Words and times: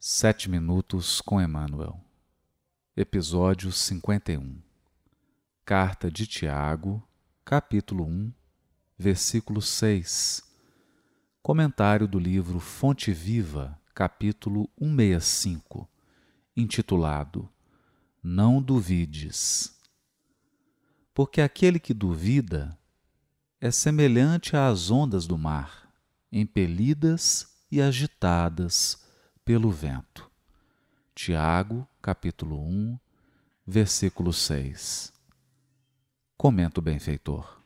Sete 0.00 0.48
Minutos 0.48 1.20
com 1.20 1.42
Emmanuel, 1.42 2.00
Episódio 2.96 3.72
51 3.72 4.62
Carta 5.64 6.08
de 6.08 6.24
Tiago, 6.24 7.02
capítulo 7.44 8.04
1, 8.04 8.32
versículo 8.96 9.60
6 9.60 10.44
Comentário 11.42 12.06
do 12.06 12.16
livro 12.16 12.60
Fonte 12.60 13.10
Viva, 13.10 13.76
capítulo 13.92 14.70
165, 14.78 15.90
intitulado 16.56 17.50
Não 18.22 18.62
Duvides. 18.62 19.76
Porque 21.12 21.40
aquele 21.40 21.80
que 21.80 21.92
duvida 21.92 22.78
é 23.60 23.72
semelhante 23.72 24.56
às 24.56 24.92
ondas 24.92 25.26
do 25.26 25.36
mar, 25.36 25.92
impelidas 26.30 27.52
e 27.68 27.82
agitadas 27.82 29.07
pelo 29.48 29.70
vento. 29.70 30.30
Tiago, 31.14 31.88
capítulo 32.02 32.60
1, 32.60 32.98
versículo 33.66 34.30
6. 34.30 35.10
Comenta 36.36 36.80
o 36.80 36.82
benfeitor. 36.82 37.58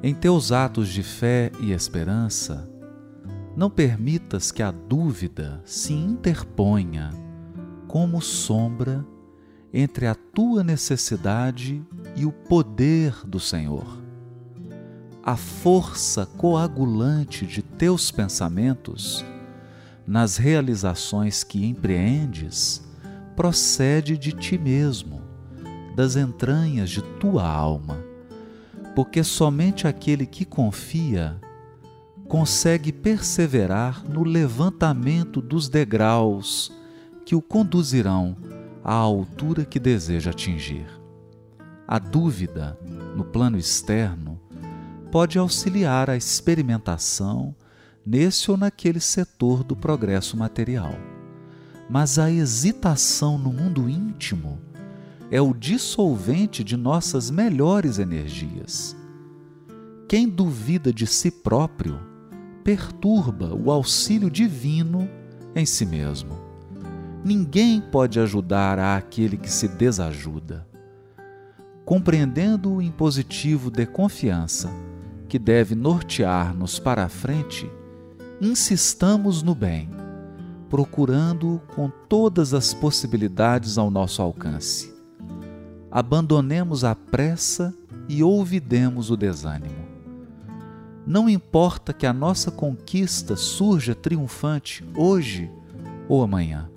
Em 0.00 0.14
teus 0.14 0.52
atos 0.52 0.90
de 0.90 1.02
fé 1.02 1.50
e 1.60 1.72
esperança, 1.72 2.70
não 3.56 3.68
permitas 3.68 4.52
que 4.52 4.62
a 4.62 4.70
dúvida 4.70 5.60
se 5.66 5.92
interponha 5.92 7.10
como 7.88 8.22
sombra 8.22 9.04
entre 9.72 10.06
a 10.06 10.14
tua 10.14 10.62
necessidade 10.62 11.84
e 12.16 12.26
o 12.26 12.32
poder 12.32 13.14
do 13.26 13.40
Senhor. 13.40 14.02
A 15.22 15.36
força 15.36 16.26
coagulante 16.26 17.46
de 17.46 17.62
teus 17.62 18.10
pensamentos 18.10 19.24
nas 20.06 20.36
realizações 20.36 21.44
que 21.44 21.64
empreendes 21.64 22.82
procede 23.36 24.18
de 24.18 24.32
ti 24.32 24.58
mesmo, 24.58 25.22
das 25.94 26.16
entranhas 26.16 26.90
de 26.90 27.02
tua 27.20 27.46
alma, 27.46 27.98
porque 28.94 29.22
somente 29.22 29.86
aquele 29.86 30.26
que 30.26 30.44
confia 30.44 31.40
consegue 32.28 32.92
perseverar 32.92 34.04
no 34.08 34.24
levantamento 34.24 35.40
dos 35.40 35.68
degraus 35.68 36.72
que 37.26 37.34
o 37.34 37.42
conduzirão 37.42 38.36
à 38.82 38.94
altura 38.94 39.64
que 39.64 39.78
deseja 39.78 40.30
atingir. 40.30 41.01
A 41.92 41.98
dúvida, 41.98 42.78
no 43.14 43.22
plano 43.22 43.58
externo, 43.58 44.40
pode 45.10 45.38
auxiliar 45.38 46.08
a 46.08 46.16
experimentação 46.16 47.54
nesse 48.02 48.50
ou 48.50 48.56
naquele 48.56 48.98
setor 48.98 49.62
do 49.62 49.76
progresso 49.76 50.34
material. 50.34 50.94
Mas 51.90 52.18
a 52.18 52.30
hesitação 52.30 53.36
no 53.36 53.52
mundo 53.52 53.90
íntimo 53.90 54.58
é 55.30 55.38
o 55.38 55.52
dissolvente 55.52 56.64
de 56.64 56.78
nossas 56.78 57.30
melhores 57.30 57.98
energias. 57.98 58.96
Quem 60.08 60.26
duvida 60.26 60.94
de 60.94 61.06
si 61.06 61.30
próprio 61.30 62.00
perturba 62.64 63.54
o 63.54 63.70
auxílio 63.70 64.30
divino 64.30 65.06
em 65.54 65.66
si 65.66 65.84
mesmo. 65.84 66.40
Ninguém 67.22 67.82
pode 67.82 68.18
ajudar 68.18 68.78
àquele 68.78 69.36
que 69.36 69.50
se 69.50 69.68
desajuda. 69.68 70.71
Compreendendo 71.84 72.74
o 72.74 72.82
impositivo 72.82 73.70
de 73.70 73.86
confiança 73.86 74.70
que 75.28 75.38
deve 75.38 75.74
nortear-nos 75.74 76.78
para 76.78 77.04
a 77.04 77.08
frente, 77.08 77.70
insistamos 78.40 79.42
no 79.42 79.54
bem, 79.54 79.88
procurando-o 80.68 81.58
com 81.74 81.90
todas 82.08 82.54
as 82.54 82.72
possibilidades 82.72 83.78
ao 83.78 83.90
nosso 83.90 84.22
alcance. 84.22 84.92
Abandonemos 85.90 86.84
a 86.84 86.94
pressa 86.94 87.74
e 88.08 88.22
ouvidemos 88.22 89.10
o 89.10 89.16
desânimo. 89.16 89.82
Não 91.06 91.28
importa 91.28 91.92
que 91.92 92.06
a 92.06 92.12
nossa 92.12 92.50
conquista 92.50 93.36
surja 93.36 93.94
triunfante 93.94 94.84
hoje 94.96 95.50
ou 96.08 96.22
amanhã 96.22 96.72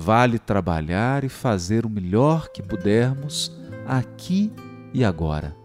Vale 0.00 0.38
trabalhar 0.38 1.24
e 1.24 1.28
fazer 1.28 1.84
o 1.84 1.90
melhor 1.90 2.50
que 2.50 2.62
pudermos 2.62 3.52
aqui 3.88 4.52
e 4.92 5.04
agora, 5.04 5.56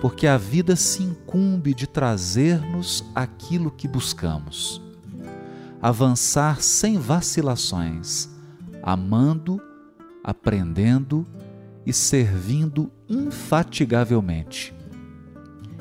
porque 0.00 0.26
a 0.26 0.36
vida 0.36 0.76
se 0.76 1.02
incumbe 1.02 1.74
de 1.74 1.86
trazer-nos 1.86 3.04
aquilo 3.14 3.70
que 3.70 3.88
buscamos. 3.88 4.82
Avançar 5.80 6.60
sem 6.60 6.98
vacilações, 6.98 8.28
amando, 8.82 9.60
aprendendo 10.22 11.26
e 11.84 11.92
servindo 11.92 12.90
infatigavelmente. 13.08 14.74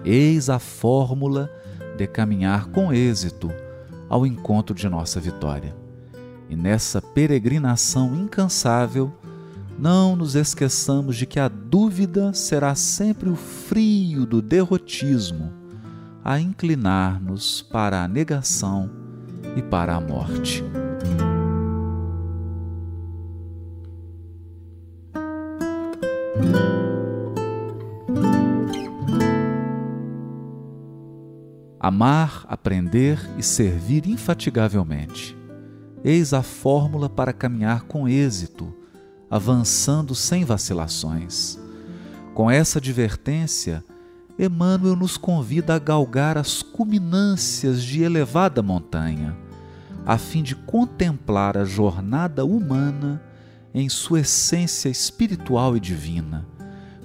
Eis 0.04 0.50
a 0.50 0.60
fórmula 0.60 1.52
de 1.98 2.06
caminhar 2.08 2.68
com 2.68 2.94
êxito 2.94 3.52
ao 4.08 4.26
encontro 4.26 4.76
de 4.76 4.88
nossa 4.88 5.20
vitória. 5.20 5.76
E 6.48 6.56
nessa 6.56 7.02
peregrinação 7.02 8.16
incansável, 8.16 9.12
não 9.78 10.16
nos 10.16 10.36
esqueçamos 10.36 11.16
de 11.16 11.26
que 11.26 11.40
a 11.40 11.48
dúvida 11.48 12.34
será 12.34 12.76
sempre 12.76 13.30
o 13.30 13.36
frio 13.36 14.26
do 14.26 14.42
derrotismo 14.42 15.52
a 16.24 16.40
inclinar-nos 16.40 17.62
para 17.62 18.04
a 18.04 18.08
negação 18.08 18.90
e 19.56 19.62
para 19.62 19.96
a 19.96 20.02
morte. 20.02 20.64
Amar, 31.80 32.46
aprender 32.48 33.20
e 33.38 33.44
servir 33.44 34.08
infatigavelmente 34.08 35.38
Eis 36.06 36.34
a 36.34 36.44
fórmula 36.44 37.10
para 37.10 37.34
caminhar 37.34 37.86
com 37.86 38.08
êxito, 38.08 38.72
avançando 39.30 40.14
sem 40.14 40.44
vacilações. 40.44 41.60
Com 42.34 42.50
essa 42.50 42.80
advertência, 42.80 43.84
Emmanuel 44.38 44.96
nos 44.96 45.18
convida 45.18 45.76
a 45.76 45.80
galgar 45.80 46.38
as 46.38 46.62
culminâncias 46.62 47.84
de 47.84 48.04
elevada 48.04 48.62
montanha, 48.62 49.36
a 50.06 50.18
fim 50.18 50.44
de 50.44 50.56
contemplar 50.56 51.58
a 51.58 51.64
jornada 51.64 52.46
humana 52.46 53.22
em 53.74 53.90
sua 53.90 54.22
essência 54.22 54.90
espiritual 54.90 55.76
e 55.76 55.80
divina, 55.80 56.46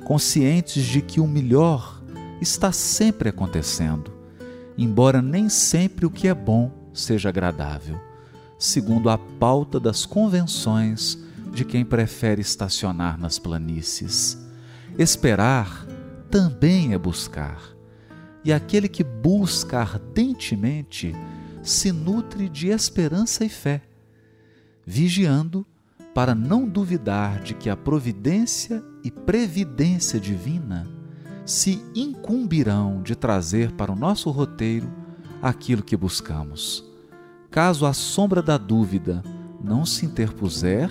conscientes 0.05 0.85
de 0.85 1.01
que 1.01 1.21
o 1.21 1.27
melhor 1.27 2.03
está 2.41 2.73
sempre 2.73 3.29
acontecendo, 3.29 4.13
embora 4.77 5.23
nem 5.23 5.49
sempre 5.49 6.05
o 6.05 6.11
que 6.11 6.29
é 6.29 6.35
bom 6.35 6.71
seja 6.93 7.29
agradável 7.29 8.11
segundo 8.61 9.09
a 9.09 9.17
pauta 9.17 9.81
das 9.81 10.05
convenções 10.05 11.19
de 11.53 11.65
quem 11.65 11.85
prefere 11.85 12.41
estacionar 12.41 13.19
nas 13.19 13.39
planícies. 13.39 14.39
Esperar 14.99 15.87
também 16.31 16.93
é 16.93 16.99
buscar, 16.99 17.63
e 18.45 18.53
aquele 18.53 18.89
que 18.89 19.03
busca 19.03 19.81
ardentemente 19.81 21.15
se 21.63 21.93
nutre 21.93 22.49
de 22.49 22.69
esperança 22.69 23.45
e 23.45 23.49
fé, 23.49 23.83
vigiando 24.87 25.67
para 26.15 26.35
não 26.35 26.69
duvidar 26.69 27.43
de 27.43 27.55
que 27.55 27.69
a 27.69 27.77
providência 27.77 28.83
e 29.05 29.11
previdência 29.11 30.19
divina 30.19 30.89
se 31.45 31.83
incumbirão 31.95 33.03
de 33.03 33.15
trazer 33.15 33.73
para 33.73 33.93
o 33.93 33.97
nosso 33.97 34.31
roteiro 34.31 34.91
aquilo 35.43 35.83
que 35.83 35.97
buscamos 35.97 36.91
caso 37.51 37.85
a 37.85 37.93
sombra 37.93 38.41
da 38.41 38.57
dúvida 38.57 39.23
não 39.63 39.85
se 39.85 40.07
interpuser 40.07 40.89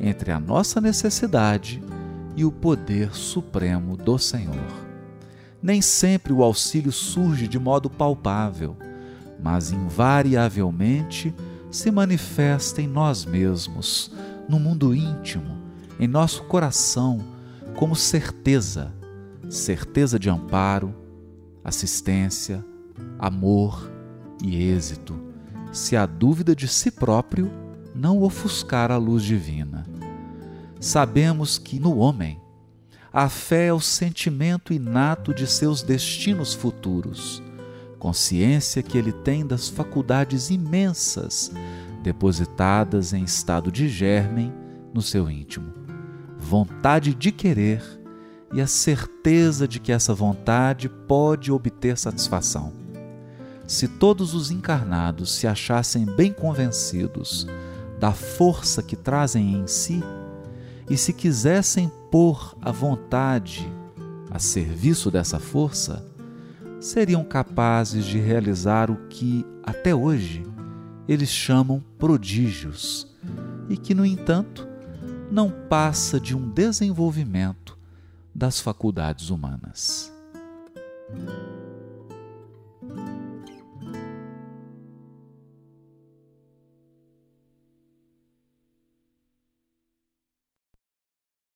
entre 0.00 0.30
a 0.30 0.40
nossa 0.40 0.80
necessidade 0.80 1.82
e 2.36 2.44
o 2.44 2.52
poder 2.52 3.14
supremo 3.14 3.96
do 3.96 4.18
Senhor. 4.18 4.86
Nem 5.62 5.80
sempre 5.80 6.32
o 6.32 6.42
auxílio 6.42 6.92
surge 6.92 7.48
de 7.48 7.58
modo 7.58 7.88
palpável, 7.88 8.76
mas 9.42 9.72
invariavelmente 9.72 11.34
se 11.70 11.90
manifesta 11.90 12.80
em 12.80 12.86
nós 12.86 13.24
mesmos, 13.24 14.12
no 14.48 14.60
mundo 14.60 14.94
íntimo, 14.94 15.58
em 15.98 16.06
nosso 16.06 16.44
coração, 16.44 17.24
como 17.74 17.96
certeza, 17.96 18.92
certeza 19.48 20.18
de 20.18 20.30
amparo, 20.30 20.94
assistência, 21.64 22.64
amor 23.18 23.90
e 24.42 24.56
êxito 24.56 25.26
se 25.72 25.94
a 25.96 26.06
dúvida 26.06 26.56
de 26.56 26.66
si 26.66 26.90
próprio 26.90 27.50
não 28.06 28.22
ofuscar 28.22 28.92
a 28.92 28.96
luz 28.96 29.24
divina. 29.24 29.84
Sabemos 30.78 31.58
que 31.58 31.80
no 31.80 31.98
homem 31.98 32.40
A 33.12 33.28
fé 33.28 33.66
é 33.66 33.72
o 33.72 33.80
sentimento 33.80 34.72
inato 34.72 35.34
de 35.34 35.44
seus 35.46 35.82
destinos 35.82 36.54
futuros, 36.54 37.42
consciência 37.98 38.82
que 38.82 38.96
ele 38.96 39.10
tem 39.10 39.44
das 39.44 39.68
faculdades 39.68 40.50
imensas 40.50 41.50
depositadas 42.02 43.12
em 43.12 43.24
estado 43.24 43.72
de 43.72 43.88
germen 43.88 44.52
no 44.94 45.02
seu 45.02 45.28
íntimo, 45.28 45.72
vontade 46.38 47.12
de 47.12 47.32
querer 47.32 47.82
e 48.52 48.60
a 48.60 48.68
certeza 48.68 49.66
de 49.66 49.80
que 49.80 49.90
essa 49.90 50.14
vontade 50.14 50.88
pode 50.88 51.50
obter 51.50 51.98
satisfação. 51.98 52.72
Se 53.66 53.88
todos 53.88 54.32
os 54.32 54.52
encarnados 54.52 55.34
se 55.34 55.46
achassem 55.48 56.04
bem 56.04 56.32
convencidos 56.32 57.48
da 57.98 58.12
força 58.12 58.82
que 58.82 58.96
trazem 58.96 59.54
em 59.54 59.66
si, 59.66 60.02
e 60.88 60.96
se 60.96 61.12
quisessem 61.12 61.90
pôr 62.10 62.54
a 62.60 62.70
vontade 62.70 63.70
a 64.30 64.38
serviço 64.38 65.10
dessa 65.10 65.38
força, 65.38 66.04
seriam 66.80 67.24
capazes 67.24 68.04
de 68.04 68.18
realizar 68.18 68.90
o 68.90 68.96
que, 69.08 69.44
até 69.62 69.94
hoje, 69.94 70.44
eles 71.08 71.28
chamam 71.28 71.82
prodígios 71.98 73.06
e 73.68 73.76
que, 73.76 73.94
no 73.94 74.04
entanto, 74.04 74.66
não 75.30 75.50
passa 75.50 76.20
de 76.20 76.36
um 76.36 76.48
desenvolvimento 76.48 77.76
das 78.34 78.60
faculdades 78.60 79.30
humanas. 79.30 80.12